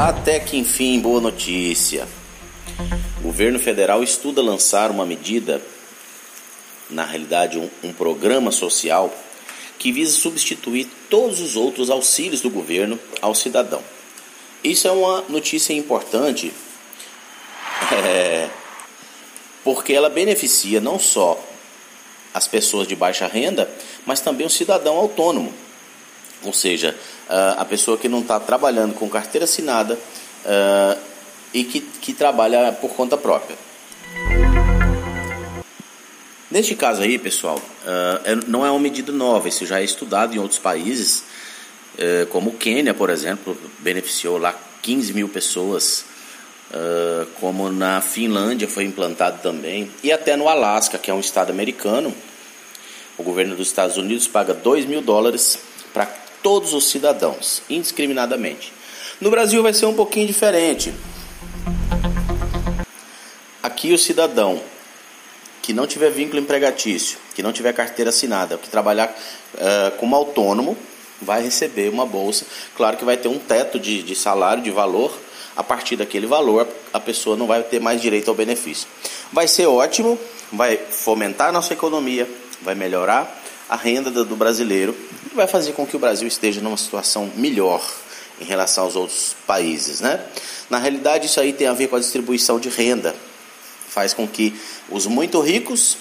[0.00, 2.08] Até que enfim, boa notícia.
[3.18, 5.60] O governo federal estuda lançar uma medida,
[6.88, 9.14] na realidade, um, um, programa social
[9.78, 13.82] que visa substituir todos os outros auxílios do governo ao cidadão.
[14.64, 16.50] Isso é uma notícia importante
[17.92, 18.48] é,
[19.62, 21.38] porque ela beneficia não só
[22.32, 23.70] as pessoas de baixa renda,
[24.06, 25.52] mas também o cidadão autônomo.
[26.44, 26.96] Ou seja,
[27.56, 29.98] a pessoa que não está trabalhando com carteira assinada
[31.52, 33.56] e que, que trabalha por conta própria.
[36.50, 37.60] Neste caso aí, pessoal,
[38.48, 41.22] não é uma medida nova, isso já é estudado em outros países,
[42.30, 46.04] como o Quênia, por exemplo, beneficiou lá 15 mil pessoas,
[47.38, 52.12] como na Finlândia foi implantado também, e até no Alasca, que é um estado americano,
[53.16, 55.58] o governo dos Estados Unidos paga 2 mil dólares
[55.92, 56.06] para
[56.42, 58.72] todos os cidadãos, indiscriminadamente.
[59.20, 60.92] No Brasil vai ser um pouquinho diferente.
[63.62, 64.60] Aqui o cidadão
[65.62, 69.08] que não tiver vínculo empregatício, que não tiver carteira assinada, que trabalhar
[69.54, 70.76] uh, como autônomo,
[71.20, 72.46] vai receber uma bolsa.
[72.76, 75.12] Claro que vai ter um teto de, de salário, de valor.
[75.56, 78.88] A partir daquele valor, a pessoa não vai ter mais direito ao benefício.
[79.32, 80.18] Vai ser ótimo,
[80.50, 82.28] vai fomentar a nossa economia,
[82.62, 83.39] vai melhorar
[83.70, 84.96] a renda do brasileiro
[85.30, 87.80] e vai fazer com que o Brasil esteja numa situação melhor
[88.40, 90.20] em relação aos outros países, né?
[90.68, 93.14] Na realidade, isso aí tem a ver com a distribuição de renda.
[93.88, 95.96] Faz com que os muito ricos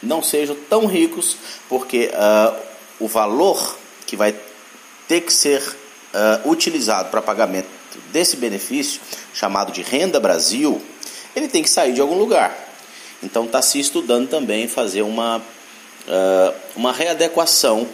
[0.00, 1.36] não sejam tão ricos,
[1.68, 2.56] porque uh,
[3.00, 4.32] o valor que vai
[5.08, 7.68] ter que ser uh, utilizado para pagamento
[8.12, 9.00] desse benefício,
[9.34, 10.80] chamado de Renda Brasil,
[11.34, 12.56] ele tem que sair de algum lugar.
[13.22, 15.42] Então está se estudando também fazer uma
[16.08, 17.88] uh, uma readequação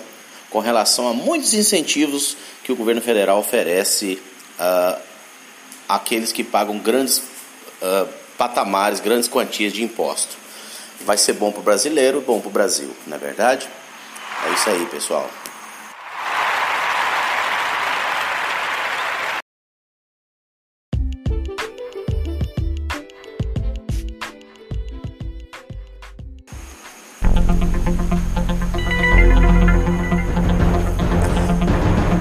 [0.51, 4.23] com relação a muitos incentivos que o governo federal oferece
[4.59, 5.01] uh,
[5.89, 8.09] àqueles que pagam grandes uh,
[8.39, 10.37] patamares, grandes quantias de imposto.
[11.05, 13.69] Vai ser bom para o brasileiro, bom para o Brasil, não é verdade?
[14.47, 15.29] É isso aí, pessoal.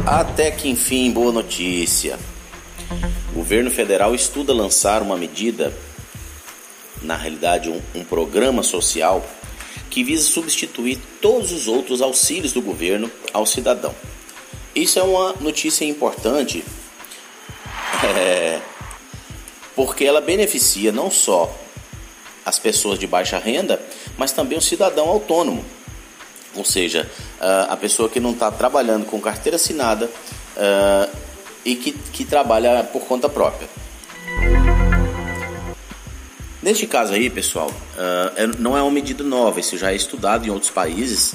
[0.05, 2.17] Até que enfim, boa notícia.
[3.31, 5.73] O governo federal estuda lançar uma medida,
[7.01, 9.25] na realidade, um, um, programa social
[9.89, 13.93] que visa substituir todos os outros auxílios do governo ao cidadão.
[14.75, 16.63] Isso é uma notícia importante
[18.17, 18.59] é,
[19.75, 21.53] porque ela beneficia não só
[22.45, 23.81] as pessoas de baixa renda,
[24.17, 25.63] mas também o cidadão autônomo
[26.55, 27.09] ou seja,
[27.39, 30.09] a pessoa que não está trabalhando com carteira assinada
[31.65, 33.67] e que, que trabalha por conta própria.
[36.61, 37.69] Neste caso aí, pessoal,
[38.37, 41.33] é, não é uma medida nova, isso já é estudado em outros países,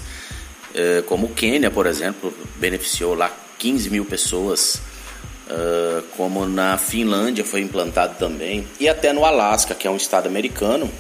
[1.07, 4.81] como o Quênia, por exemplo, beneficiou lá 15 mil pessoas,
[6.17, 10.91] como na Finlândia foi implantado também, e até no Alasca, que é um estado americano,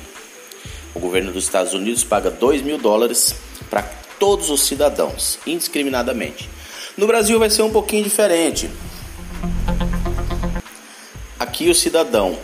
[0.94, 3.34] o governo dos Estados Unidos paga 2 mil dólares
[3.70, 3.82] para
[4.19, 6.48] todos os cidadãos, indiscriminadamente.
[6.97, 8.69] No Brasil vai ser um pouquinho diferente.
[11.38, 12.36] Aqui o cidadão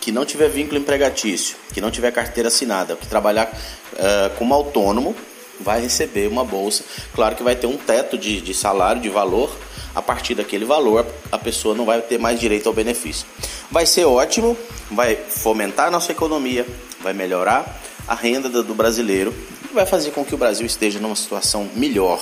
[0.00, 5.14] que não tiver vínculo empregatício, que não tiver carteira assinada, que trabalhar uh, como autônomo,
[5.60, 6.82] vai receber uma bolsa.
[7.14, 9.54] Claro que vai ter um teto de, de salário, de valor.
[10.00, 13.26] A partir daquele valor, a pessoa não vai ter mais direito ao benefício.
[13.70, 14.56] Vai ser ótimo,
[14.90, 16.66] vai fomentar a nossa economia,
[17.02, 17.78] vai melhorar
[18.08, 19.34] a renda do brasileiro
[19.70, 22.18] e vai fazer com que o Brasil esteja numa situação melhor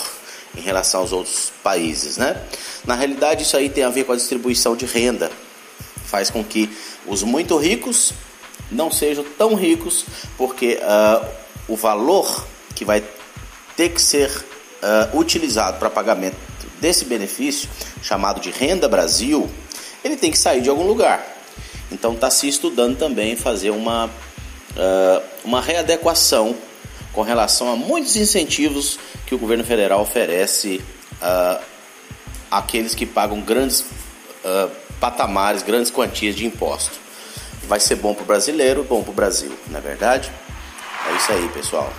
[0.57, 2.43] em relação aos outros países, né?
[2.85, 5.31] Na realidade, isso aí tem a ver com a distribuição de renda.
[6.05, 6.69] Faz com que
[7.07, 8.13] os muito ricos
[8.73, 10.05] não sejam tão ricos,
[10.37, 11.25] porque uh,
[11.69, 12.45] o valor
[12.75, 13.05] que vai
[13.77, 14.29] ter que ser
[14.83, 16.37] uh, utilizado para pagamento
[16.81, 17.69] desse benefício,
[18.03, 19.51] chamado de Renda Brasil,
[20.05, 21.25] ele tem que sair de algum lugar.
[21.91, 26.55] Então está se estudando também fazer uma, uh, uma readequação
[27.13, 30.83] com relação a muitos incentivos que o governo federal oferece
[31.21, 31.61] uh,
[32.51, 34.71] àqueles que pagam grandes uh,
[35.01, 36.93] patamares, grandes quantias de imposto.
[37.67, 40.31] Vai ser bom para o brasileiro, bom para o Brasil, não é verdade?
[41.11, 41.93] É isso aí, pessoal.